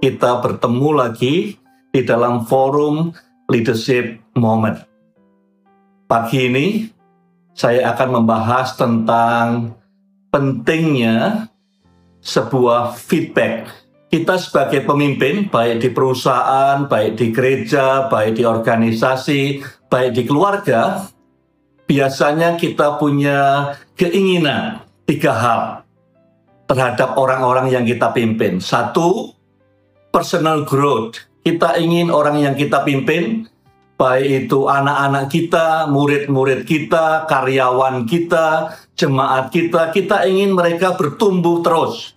kita 0.00 0.40
bertemu 0.40 0.90
lagi 0.96 1.60
di 1.92 2.00
dalam 2.02 2.48
forum 2.48 3.12
Leadership 3.52 4.16
Moment. 4.32 4.80
Pagi 6.08 6.48
ini 6.48 6.66
saya 7.52 7.92
akan 7.92 8.20
membahas 8.20 8.74
tentang 8.80 9.76
pentingnya 10.32 11.46
sebuah 12.24 12.96
feedback. 12.96 13.68
Kita 14.10 14.40
sebagai 14.40 14.82
pemimpin, 14.82 15.46
baik 15.46 15.86
di 15.86 15.88
perusahaan, 15.92 16.82
baik 16.88 17.14
di 17.14 17.26
gereja, 17.30 18.10
baik 18.10 18.40
di 18.40 18.44
organisasi, 18.48 19.62
baik 19.86 20.10
di 20.16 20.22
keluarga, 20.26 21.06
biasanya 21.86 22.58
kita 22.58 22.98
punya 22.98 23.70
keinginan 23.94 24.82
tiga 25.06 25.30
hal 25.30 25.62
terhadap 26.66 27.14
orang-orang 27.14 27.70
yang 27.70 27.84
kita 27.86 28.10
pimpin. 28.10 28.58
Satu, 28.58 29.39
personal 30.12 30.66
growth. 30.66 31.16
Kita 31.40 31.80
ingin 31.80 32.12
orang 32.12 32.36
yang 32.44 32.54
kita 32.54 32.84
pimpin, 32.84 33.48
baik 33.96 34.46
itu 34.46 34.68
anak-anak 34.68 35.32
kita, 35.32 35.88
murid-murid 35.88 36.68
kita, 36.68 37.24
karyawan 37.24 38.04
kita, 38.04 38.76
jemaat 38.92 39.48
kita, 39.48 39.88
kita 39.90 40.28
ingin 40.28 40.52
mereka 40.52 40.94
bertumbuh 40.94 41.64
terus. 41.64 42.14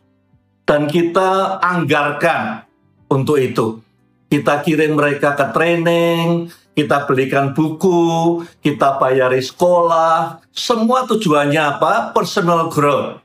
Dan 0.67 0.91
kita 0.91 1.59
anggarkan 1.63 2.67
untuk 3.07 3.39
itu. 3.39 3.79
Kita 4.27 4.59
kirim 4.65 4.99
mereka 4.99 5.37
ke 5.37 5.45
training, 5.53 6.51
kita 6.73 7.05
belikan 7.05 7.53
buku, 7.53 8.41
kita 8.59 8.97
bayari 8.97 9.39
sekolah, 9.39 10.41
semua 10.49 11.05
tujuannya 11.05 11.61
apa? 11.77 12.11
Personal 12.11 12.67
growth. 12.67 13.22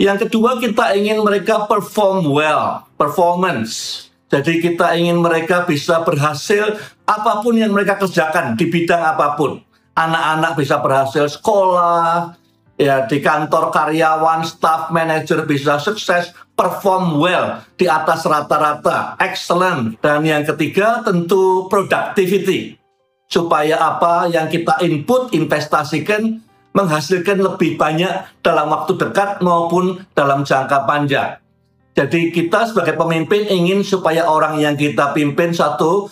Yang 0.00 0.26
kedua 0.26 0.56
kita 0.56 0.96
ingin 0.96 1.20
mereka 1.20 1.68
perform 1.68 2.32
well, 2.32 2.88
performance. 2.96 4.08
Jadi 4.32 4.64
kita 4.64 4.96
ingin 4.96 5.20
mereka 5.20 5.68
bisa 5.68 6.00
berhasil 6.00 6.80
apa 7.04 7.44
pun 7.44 7.52
yang 7.60 7.76
mereka 7.76 8.00
kerjakan 8.00 8.56
di 8.56 8.72
bidang 8.72 9.04
apa 9.04 9.36
pun. 9.36 9.60
Anak-anak 9.92 10.56
bisa 10.56 10.80
berhasil 10.80 11.28
sekolah, 11.36 12.32
ya 12.80 13.04
di 13.04 13.20
kantor 13.20 13.68
karyawan, 13.68 14.40
staff 14.48 14.88
manager 14.88 15.44
bisa 15.44 15.76
sukses, 15.76 16.32
perform 16.56 17.20
well 17.20 17.60
di 17.76 17.84
atas 17.84 18.24
rata-rata, 18.24 19.20
excellent. 19.20 20.00
Dan 20.00 20.24
yang 20.24 20.48
ketiga 20.48 21.04
tentu 21.04 21.68
productivity. 21.68 22.80
Supaya 23.28 23.76
apa 23.76 24.32
yang 24.32 24.48
kita 24.48 24.80
input, 24.80 25.36
investasikan, 25.36 26.40
menghasilkan 26.72 27.42
lebih 27.42 27.74
banyak 27.74 28.26
dalam 28.44 28.70
waktu 28.70 28.94
dekat 28.94 29.42
maupun 29.42 30.06
dalam 30.14 30.46
jangka 30.46 30.86
panjang. 30.86 31.40
Jadi 31.98 32.30
kita 32.30 32.70
sebagai 32.70 32.94
pemimpin 32.94 33.50
ingin 33.50 33.82
supaya 33.82 34.24
orang 34.30 34.62
yang 34.62 34.78
kita 34.78 35.10
pimpin 35.10 35.50
satu 35.50 36.06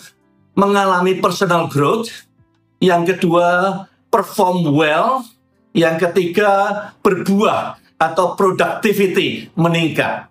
mengalami 0.59 1.17
personal 1.23 1.71
growth, 1.71 2.27
yang 2.83 3.07
kedua 3.07 3.87
perform 4.11 4.75
well, 4.75 5.23
yang 5.71 5.95
ketiga, 5.95 6.91
berbuah 6.99 7.79
atau 7.95 8.35
productivity 8.35 9.47
meningkat. 9.55 10.27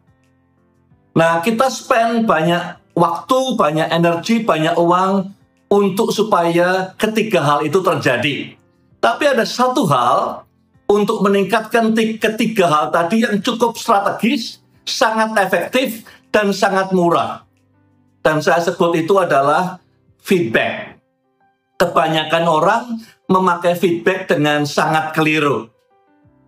Nah, 1.16 1.40
kita 1.40 1.72
spend 1.72 2.28
banyak 2.28 2.78
waktu, 2.92 3.38
banyak 3.56 3.88
energi, 3.88 4.44
banyak 4.44 4.76
uang 4.76 5.32
untuk 5.68 6.12
supaya 6.12 6.92
ketiga 6.96 7.44
hal 7.44 7.58
itu 7.64 7.80
terjadi. 7.80 8.54
Tapi 8.98 9.24
ada 9.30 9.46
satu 9.46 9.86
hal 9.86 10.42
untuk 10.90 11.22
meningkatkan 11.22 11.94
ketiga 11.94 12.66
hal 12.66 12.84
tadi 12.90 13.22
yang 13.22 13.38
cukup 13.44 13.78
strategis, 13.78 14.58
sangat 14.88 15.36
efektif, 15.38 16.02
dan 16.32 16.50
sangat 16.50 16.90
murah. 16.90 17.44
Dan 18.24 18.42
saya 18.42 18.58
sebut 18.64 18.98
itu 18.98 19.14
adalah 19.20 19.78
feedback. 20.24 20.98
Kebanyakan 21.78 22.44
orang 22.50 22.84
memakai 23.30 23.78
feedback 23.78 24.26
dengan 24.26 24.66
sangat 24.66 25.14
keliru. 25.14 25.70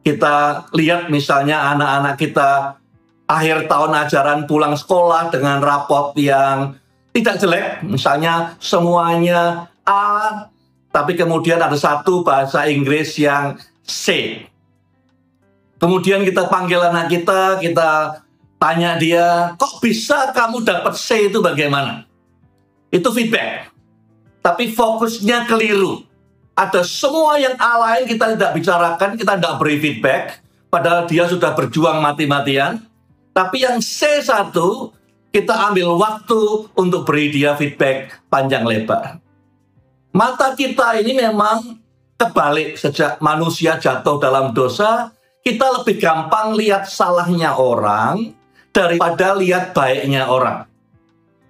Kita 0.02 0.66
lihat 0.74 1.12
misalnya 1.12 1.70
anak-anak 1.76 2.14
kita 2.18 2.50
akhir 3.30 3.70
tahun 3.70 3.92
ajaran 3.94 4.40
pulang 4.50 4.74
sekolah 4.74 5.30
dengan 5.30 5.62
rapot 5.62 6.16
yang 6.18 6.74
tidak 7.14 7.38
jelek, 7.38 7.66
misalnya 7.86 8.58
semuanya 8.58 9.70
A, 9.86 10.46
tapi 10.90 11.14
kemudian 11.14 11.58
ada 11.62 11.78
satu 11.78 12.22
bahasa 12.26 12.66
Inggris 12.66 13.14
yang 13.18 13.58
C. 13.82 14.38
Kemudian 15.80 16.26
kita 16.26 16.50
panggil 16.50 16.82
anak 16.82 17.08
kita, 17.08 17.56
kita 17.62 18.20
tanya 18.60 19.00
dia, 19.00 19.56
kok 19.56 19.80
bisa 19.80 20.34
kamu 20.36 20.60
dapat 20.60 20.92
C 20.98 21.32
itu 21.32 21.40
bagaimana? 21.40 22.04
Itu 22.92 23.08
feedback. 23.14 23.72
Tapi 24.44 24.72
fokusnya 24.74 25.48
keliru 25.48 26.10
ada 26.60 26.84
semua 26.84 27.40
yang 27.40 27.56
lain 27.56 28.04
kita 28.04 28.36
tidak 28.36 28.52
bicarakan, 28.52 29.16
kita 29.16 29.32
tidak 29.40 29.54
beri 29.56 29.76
feedback, 29.80 30.44
padahal 30.68 31.08
dia 31.08 31.24
sudah 31.24 31.56
berjuang 31.56 32.04
mati-matian. 32.04 32.84
Tapi 33.32 33.64
yang 33.64 33.80
C1, 33.80 34.52
kita 35.32 35.54
ambil 35.72 35.96
waktu 35.96 36.68
untuk 36.76 37.08
beri 37.08 37.32
dia 37.32 37.56
feedback 37.56 38.12
panjang 38.28 38.66
lebar. 38.68 39.22
Mata 40.10 40.58
kita 40.58 40.98
ini 40.98 41.14
memang 41.14 41.78
kebalik 42.18 42.74
sejak 42.74 43.22
manusia 43.22 43.78
jatuh 43.78 44.18
dalam 44.18 44.50
dosa, 44.50 45.14
kita 45.46 45.80
lebih 45.80 46.02
gampang 46.02 46.58
lihat 46.58 46.90
salahnya 46.90 47.54
orang 47.54 48.34
daripada 48.74 49.38
lihat 49.38 49.70
baiknya 49.70 50.26
orang. 50.26 50.66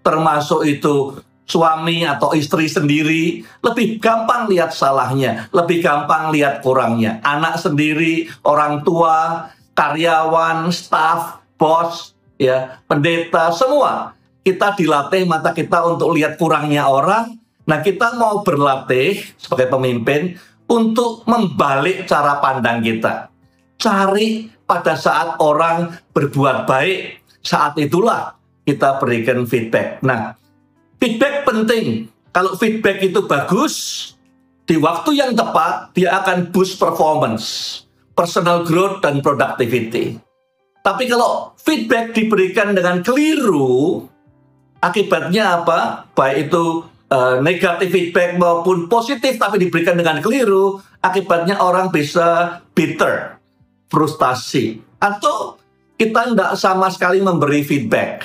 Termasuk 0.04 0.68
itu 0.68 1.16
suami 1.48 2.06
atau 2.06 2.36
istri 2.36 2.70
sendiri 2.70 3.42
lebih 3.64 3.98
gampang 3.98 4.46
lihat 4.46 4.76
salahnya, 4.76 5.48
lebih 5.50 5.80
gampang 5.80 6.30
lihat 6.30 6.60
kurangnya. 6.60 7.18
Anak 7.24 7.58
sendiri, 7.58 8.28
orang 8.44 8.86
tua, 8.86 9.48
karyawan, 9.72 10.68
staff, 10.68 11.42
bos, 11.56 12.12
ya, 12.36 12.78
pendeta, 12.84 13.50
semua 13.56 14.14
kita 14.44 14.72
dilatih 14.76 15.28
mata 15.28 15.52
kita 15.52 15.84
untuk 15.84 16.12
lihat 16.16 16.36
kurangnya 16.40 16.88
orang. 16.88 17.39
Nah, 17.70 17.78
kita 17.86 18.18
mau 18.18 18.42
berlatih 18.42 19.22
sebagai 19.38 19.70
pemimpin 19.70 20.34
untuk 20.66 21.22
membalik 21.30 22.10
cara 22.10 22.42
pandang 22.42 22.82
kita. 22.82 23.30
Cari 23.78 24.50
pada 24.66 24.98
saat 24.98 25.38
orang 25.38 25.94
berbuat 26.10 26.66
baik, 26.66 27.22
saat 27.46 27.78
itulah 27.78 28.34
kita 28.66 28.98
berikan 28.98 29.46
feedback. 29.46 30.02
Nah, 30.02 30.34
Feedback 31.00 31.48
penting. 31.48 32.12
Kalau 32.28 32.52
feedback 32.60 33.00
itu 33.00 33.24
bagus, 33.24 33.74
di 34.68 34.76
waktu 34.76 35.16
yang 35.16 35.32
tepat 35.32 35.96
dia 35.96 36.20
akan 36.20 36.52
boost 36.52 36.76
performance, 36.76 37.44
personal 38.12 38.68
growth 38.68 39.00
dan 39.00 39.24
productivity. 39.24 40.20
Tapi 40.84 41.08
kalau 41.08 41.56
feedback 41.56 42.12
diberikan 42.12 42.76
dengan 42.76 43.00
keliru, 43.00 44.04
akibatnya 44.84 45.64
apa? 45.64 46.04
Baik 46.12 46.52
itu 46.52 46.84
uh, 47.10 47.42
negatif 47.42 47.90
feedback 47.90 48.38
maupun 48.38 48.86
positif 48.86 49.36
tapi 49.36 49.60
diberikan 49.60 49.98
dengan 49.98 50.22
keliru, 50.22 50.78
akibatnya 51.02 51.58
orang 51.60 51.90
bisa 51.90 52.62
bitter, 52.72 53.36
frustasi, 53.90 54.80
atau 55.02 55.58
kita 56.00 56.32
tidak 56.32 56.52
sama 56.56 56.88
sekali 56.88 57.20
memberi 57.20 57.60
feedback. 57.60 58.24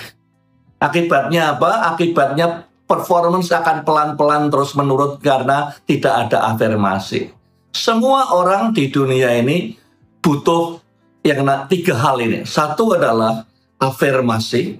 Akibatnya 0.80 1.58
apa? 1.58 1.92
Akibatnya 1.92 2.70
performance 2.86 3.50
akan 3.50 3.84
pelan-pelan 3.84 4.54
terus 4.54 4.78
menurut 4.78 5.20
karena 5.20 5.74
tidak 5.90 6.30
ada 6.30 6.54
afirmasi. 6.54 7.34
Semua 7.76 8.32
orang 8.32 8.72
di 8.72 8.88
dunia 8.88 9.36
ini 9.36 9.76
butuh 10.24 10.80
yang 11.26 11.44
tiga 11.68 11.98
hal 11.98 12.22
ini. 12.22 12.48
Satu 12.48 12.96
adalah 12.96 13.44
afirmasi. 13.82 14.80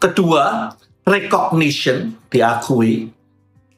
Kedua, 0.00 0.72
recognition, 1.06 2.18
diakui. 2.28 3.08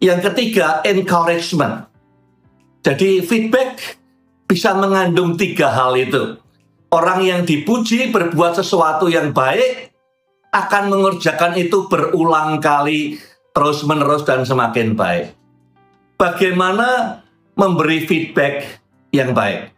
Yang 0.00 0.32
ketiga, 0.32 0.80
encouragement. 0.82 1.84
Jadi 2.82 3.20
feedback 3.20 4.00
bisa 4.48 4.72
mengandung 4.72 5.36
tiga 5.36 5.68
hal 5.68 5.92
itu. 5.94 6.40
Orang 6.88 7.20
yang 7.20 7.44
dipuji 7.44 8.08
berbuat 8.08 8.56
sesuatu 8.56 9.12
yang 9.12 9.36
baik, 9.36 9.92
akan 10.48 10.88
mengerjakan 10.88 11.60
itu 11.60 11.84
berulang 11.92 12.56
kali 12.64 13.20
terus-menerus 13.52 14.24
dan 14.24 14.48
semakin 14.48 14.96
baik. 14.96 15.36
Bagaimana 16.16 17.20
memberi 17.52 18.08
feedback 18.08 18.80
yang 19.12 19.36
baik? 19.36 19.68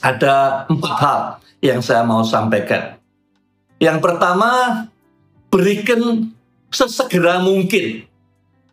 Ada 0.00 0.64
empat 0.70 0.94
hal 1.02 1.20
yang 1.60 1.82
saya 1.82 2.06
mau 2.06 2.22
sampaikan. 2.22 2.96
Yang 3.82 3.98
pertama, 3.98 4.84
berikan 5.50 6.30
sesegera 6.70 7.42
mungkin. 7.42 8.06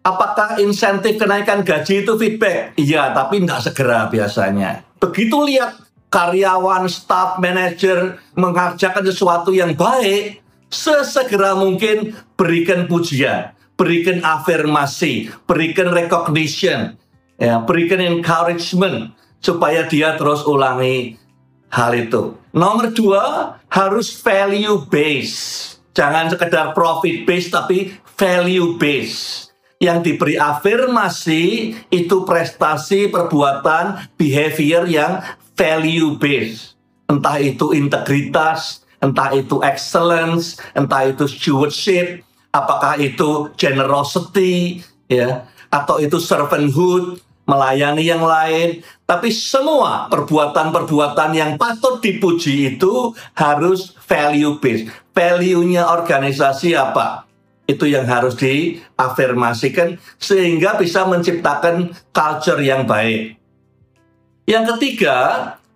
Apakah 0.05 0.55
insentif 0.63 1.19
kenaikan 1.19 1.67
gaji 1.67 2.07
itu 2.07 2.13
feedback? 2.15 2.79
Iya, 2.79 3.11
tapi 3.11 3.43
tidak 3.43 3.59
segera 3.59 4.07
biasanya. 4.07 4.87
Begitu 5.03 5.35
lihat 5.43 5.83
karyawan, 6.07 6.87
staff, 6.87 7.43
manager 7.43 8.15
mengerjakan 8.39 9.03
sesuatu 9.03 9.51
yang 9.51 9.75
baik, 9.75 10.39
sesegera 10.71 11.59
mungkin 11.59 12.15
berikan 12.39 12.87
pujian, 12.87 13.51
berikan 13.75 14.23
afirmasi, 14.23 15.27
berikan 15.43 15.91
recognition, 15.91 16.95
ya, 17.35 17.59
berikan 17.67 17.99
encouragement 17.99 19.11
supaya 19.43 19.83
dia 19.91 20.15
terus 20.15 20.47
ulangi 20.47 21.19
hal 21.67 21.91
itu. 21.93 22.35
Nomor 22.55 22.95
dua, 22.95 23.23
harus 23.67 24.15
value 24.23 24.87
base. 24.87 25.76
Jangan 25.97 26.29
sekedar 26.29 26.77
profit 26.77 27.25
base, 27.25 27.49
tapi 27.49 27.97
value 28.13 28.77
base. 28.77 29.49
Yang 29.81 30.13
diberi 30.13 30.37
afirmasi 30.37 31.73
itu 31.89 32.21
prestasi, 32.21 33.09
perbuatan, 33.09 34.13
behavior 34.13 34.85
yang 34.85 35.25
value 35.57 36.21
base. 36.21 36.77
Entah 37.09 37.41
itu 37.41 37.73
integritas, 37.73 38.85
entah 39.01 39.33
itu 39.33 39.57
excellence, 39.65 40.61
entah 40.77 41.09
itu 41.09 41.25
stewardship, 41.25 42.21
apakah 42.53 43.01
itu 43.01 43.49
generosity, 43.57 44.85
ya, 45.09 45.49
atau 45.73 45.97
itu 45.97 46.21
servanthood, 46.21 47.17
melayani 47.47 48.03
yang 48.03 48.21
lain, 48.21 48.83
tapi 49.07 49.31
semua 49.31 50.11
perbuatan-perbuatan 50.11 51.31
yang 51.31 51.51
patut 51.55 52.03
dipuji 52.03 52.75
itu 52.75 53.15
harus 53.33 53.95
value 54.03 54.59
based. 54.59 54.91
Value-nya 55.17 55.89
organisasi 55.89 56.77
apa? 56.77 57.25
Itu 57.65 57.89
yang 57.89 58.05
harus 58.05 58.37
diafirmasikan 58.37 59.97
sehingga 60.21 60.77
bisa 60.77 61.09
menciptakan 61.09 61.89
culture 62.13 62.61
yang 62.61 62.85
baik. 62.85 63.33
Yang 64.45 64.77
ketiga, 64.77 65.17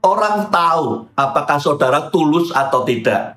orang 0.05 0.53
tahu 0.53 1.09
apakah 1.17 1.57
saudara 1.57 2.13
tulus 2.13 2.53
atau 2.53 2.85
tidak. 2.85 3.33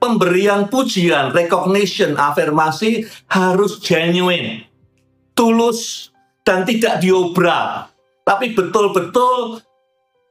Pemberian 0.00 0.72
pujian, 0.72 1.36
recognition, 1.36 2.16
afirmasi 2.16 3.04
harus 3.28 3.76
genuine, 3.78 4.66
tulus, 5.36 6.10
dan 6.42 6.66
tidak 6.66 6.98
diobral, 6.98 7.86
tapi 8.26 8.50
betul-betul 8.50 9.62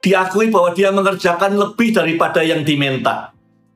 diakui 0.04 0.52
bahwa 0.52 0.76
dia 0.76 0.92
mengerjakan 0.92 1.56
lebih 1.56 1.96
daripada 1.96 2.44
yang 2.44 2.68
diminta. 2.68 3.32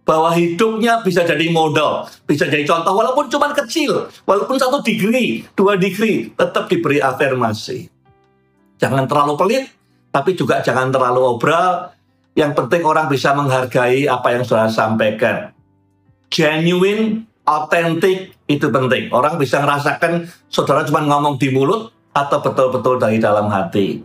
Bahwa 0.06 0.30
hidupnya 0.38 1.02
bisa 1.02 1.25
jadi 1.25 1.50
modal, 1.50 2.06
bisa 2.30 2.46
jadi 2.46 2.62
contoh, 2.62 2.94
walaupun 2.94 3.25
cuma 3.25 3.50
kecil, 3.57 4.06
walaupun 4.30 4.54
satu 4.62 4.86
degree, 4.86 5.42
dua 5.57 5.81
degree, 5.81 6.30
tetap 6.38 6.69
diberi 6.69 7.02
afirmasi. 7.02 7.90
Jangan 8.78 9.10
terlalu 9.10 9.34
pelit, 9.34 9.66
tapi 10.13 10.38
juga 10.38 10.62
jangan 10.62 10.94
terlalu 10.94 11.25
obral. 11.25 11.90
Yang 12.38 12.54
penting 12.54 12.86
orang 12.86 13.10
bisa 13.10 13.34
menghargai 13.34 14.06
apa 14.06 14.28
yang 14.30 14.46
sudah 14.46 14.69
sampaikan. 14.69 15.50
Genuine, 16.30 17.25
authentic, 17.48 18.38
itu 18.46 18.68
penting. 18.69 19.10
Orang 19.10 19.42
bisa 19.42 19.58
merasakan 19.63 20.30
saudara 20.54 20.86
cuma 20.86 21.01
ngomong 21.01 21.42
di 21.42 21.50
mulut, 21.50 21.96
atau 22.16 22.40
betul-betul 22.40 22.96
dari 22.96 23.19
dalam 23.19 23.51
hati. 23.51 24.00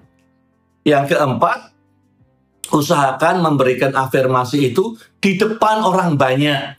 Yang 0.83 1.15
keempat, 1.15 1.71
usahakan 2.69 3.41
memberikan 3.41 3.97
afirmasi 3.97 4.75
itu 4.75 5.01
di 5.17 5.41
depan 5.41 5.81
orang 5.81 6.21
banyak. 6.21 6.77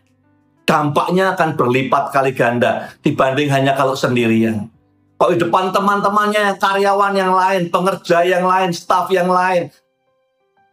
Dampaknya 0.61 1.35
akan 1.35 1.57
berlipat 1.57 2.13
kali 2.13 2.31
ganda 2.31 2.93
dibanding 3.01 3.49
hanya 3.49 3.73
kalau 3.75 3.97
sendirian. 3.97 4.69
Kalau 5.17 5.31
di 5.35 5.41
depan 5.41 5.73
teman-temannya, 5.73 6.57
karyawan 6.57 7.13
yang 7.13 7.33
lain, 7.33 7.67
pengerja 7.69 8.23
yang 8.25 8.45
lain, 8.47 8.71
staf 8.73 9.11
yang 9.11 9.29
lain, 9.29 9.69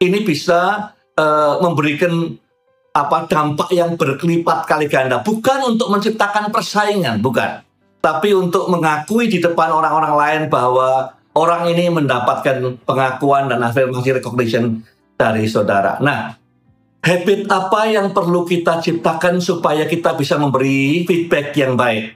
ini 0.01 0.25
bisa 0.25 0.93
uh, 1.19 1.61
memberikan 1.61 2.37
apa 2.95 3.27
dampak 3.29 3.69
yang 3.75 3.99
berkelipat 3.99 4.65
kali 4.71 4.87
ganda. 4.87 5.21
Bukan 5.21 5.77
untuk 5.77 5.91
menciptakan 5.93 6.49
persaingan, 6.55 7.21
bukan 7.21 7.69
tapi 7.99 8.31
untuk 8.33 8.71
mengakui 8.71 9.27
di 9.27 9.43
depan 9.43 9.75
orang-orang 9.75 10.15
lain 10.15 10.43
bahwa 10.47 11.13
orang 11.35 11.69
ini 11.71 11.91
mendapatkan 11.91 12.79
pengakuan 12.87 13.51
dan 13.51 13.61
afirmasi 13.63 14.23
recognition 14.23 14.81
dari 15.19 15.51
saudara. 15.51 15.99
Nah, 15.99 16.39
habit 17.03 17.51
apa 17.51 17.91
yang 17.91 18.15
perlu 18.15 18.47
kita 18.47 18.79
ciptakan 18.79 19.43
supaya 19.43 19.85
kita 19.91 20.15
bisa 20.15 20.39
memberi 20.39 21.03
feedback 21.03 21.51
yang 21.59 21.75
baik? 21.75 22.15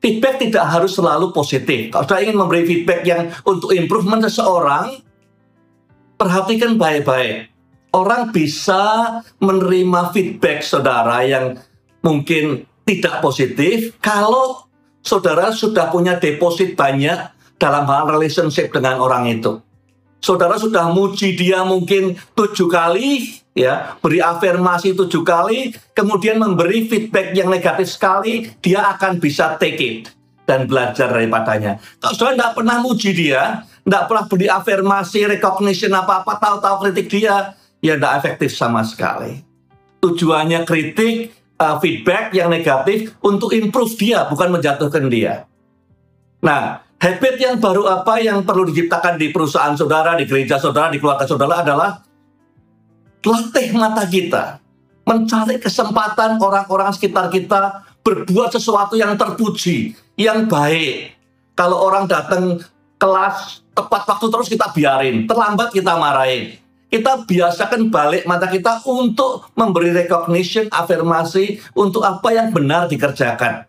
Feedback 0.00 0.40
tidak 0.40 0.64
harus 0.64 0.96
selalu 0.96 1.28
positif. 1.36 1.92
Kalau 1.92 2.08
saya 2.08 2.24
ingin 2.24 2.40
memberi 2.40 2.64
feedback 2.64 3.04
yang 3.04 3.28
untuk 3.44 3.76
improvement 3.76 4.24
seseorang, 4.24 4.96
perhatikan 6.16 6.80
baik-baik. 6.80 7.52
Orang 7.92 8.32
bisa 8.32 9.20
menerima 9.44 10.14
feedback 10.16 10.64
saudara 10.64 11.20
yang 11.26 11.60
mungkin 12.00 12.64
tidak 12.88 13.20
positif 13.20 13.92
kalau 14.00 14.64
saudara 15.04 15.52
sudah 15.52 15.92
punya 15.92 16.16
deposit 16.16 16.78
banyak 16.78 17.18
dalam 17.60 17.84
hal 17.84 18.08
relationship 18.08 18.72
dengan 18.72 19.04
orang 19.04 19.28
itu. 19.28 19.60
Saudara 20.20 20.60
sudah 20.60 20.92
muji 20.92 21.32
dia 21.32 21.64
mungkin 21.64 22.12
tujuh 22.36 22.68
kali, 22.68 23.40
ya, 23.56 23.96
beri 24.04 24.20
afirmasi 24.20 24.92
tujuh 24.92 25.24
kali, 25.24 25.72
kemudian 25.96 26.36
memberi 26.36 26.84
feedback 26.84 27.32
yang 27.32 27.48
negatif 27.48 27.96
sekali, 27.96 28.52
dia 28.60 28.84
akan 28.92 29.16
bisa 29.16 29.56
take 29.56 29.80
it 29.80 30.12
dan 30.44 30.68
belajar 30.68 31.08
daripadanya. 31.08 31.80
Kalau 32.04 32.14
saudara 32.14 32.36
tidak 32.36 32.52
pernah 32.52 32.76
muji 32.84 33.10
dia, 33.16 33.64
tidak 33.64 34.04
pernah 34.12 34.24
beri 34.28 34.46
afirmasi, 34.52 35.20
recognition 35.24 35.92
apa-apa, 35.96 36.36
tahu-tahu 36.36 36.76
kritik 36.84 37.06
dia, 37.08 37.56
ya 37.80 37.96
tidak 37.96 38.12
efektif 38.20 38.52
sama 38.52 38.84
sekali. 38.84 39.40
Tujuannya 40.04 40.68
kritik, 40.68 41.32
uh, 41.56 41.80
feedback 41.80 42.36
yang 42.36 42.52
negatif 42.52 43.16
untuk 43.24 43.56
improve 43.56 43.92
dia, 43.96 44.28
bukan 44.28 44.52
menjatuhkan 44.52 45.08
dia. 45.08 45.48
Nah, 46.40 46.84
habit 47.00 47.34
yang 47.40 47.56
baru 47.56 47.88
apa 47.88 48.20
yang 48.20 48.44
perlu 48.44 48.68
diciptakan 48.68 49.16
di 49.16 49.32
perusahaan 49.32 49.72
saudara, 49.72 50.14
di 50.20 50.28
gereja 50.28 50.60
saudara, 50.60 50.92
di 50.92 51.00
keluarga 51.00 51.24
saudara 51.24 51.64
adalah 51.64 52.04
latih 53.24 53.68
mata 53.72 54.04
kita, 54.04 54.60
mencari 55.08 55.56
kesempatan 55.56 56.36
orang-orang 56.36 56.92
sekitar 56.92 57.32
kita 57.32 57.88
berbuat 58.04 58.52
sesuatu 58.52 58.94
yang 59.00 59.16
terpuji, 59.16 59.96
yang 60.20 60.44
baik. 60.44 61.16
Kalau 61.56 61.80
orang 61.80 62.04
datang 62.04 62.60
kelas 63.00 63.64
tepat 63.72 64.04
waktu 64.04 64.26
terus 64.28 64.48
kita 64.48 64.68
biarin, 64.72 65.24
terlambat 65.24 65.72
kita 65.72 65.96
marahin 65.96 66.60
kita 66.90 67.22
biasakan 67.22 67.86
balik 67.86 68.26
mata 68.26 68.50
kita 68.50 68.82
untuk 68.82 69.46
memberi 69.54 69.94
recognition, 69.94 70.66
afirmasi 70.74 71.62
untuk 71.78 72.02
apa 72.02 72.34
yang 72.34 72.50
benar 72.50 72.90
dikerjakan. 72.90 73.62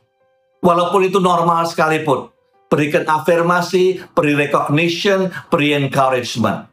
Walaupun 0.66 1.06
itu 1.06 1.22
normal 1.22 1.70
sekalipun. 1.70 2.34
Berikan 2.72 3.04
afirmasi, 3.04 4.00
beri 4.16 4.32
recognition, 4.32 5.28
beri 5.52 5.76
encouragement. 5.76 6.72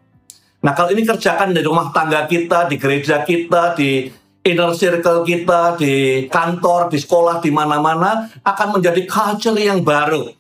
Nah 0.62 0.72
kalau 0.74 0.94
ini 0.94 1.02
kerjakan 1.02 1.50
di 1.50 1.62
rumah 1.66 1.90
tangga 1.90 2.22
kita, 2.30 2.70
di 2.70 2.78
gereja 2.78 3.26
kita, 3.26 3.74
di 3.74 4.06
inner 4.46 4.72
circle 4.78 5.26
kita, 5.26 5.74
di 5.74 6.26
kantor, 6.30 6.86
di 6.86 6.98
sekolah, 7.02 7.42
di 7.42 7.50
mana-mana, 7.50 8.30
akan 8.46 8.78
menjadi 8.78 9.02
culture 9.10 9.58
yang 9.58 9.82
baru. 9.82 10.30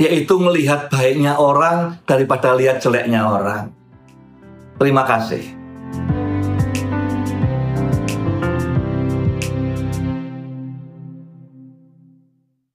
Yaitu 0.00 0.36
melihat 0.40 0.92
baiknya 0.92 1.36
orang 1.36 2.00
daripada 2.04 2.52
lihat 2.52 2.84
jeleknya 2.84 3.24
orang. 3.24 3.72
Terima 4.80 5.04
kasih. 5.04 5.59